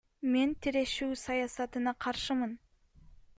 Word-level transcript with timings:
Мен 0.35 0.53
тирешүү 0.65 1.09
саясатына 1.25 1.95
каршымын. 2.07 2.57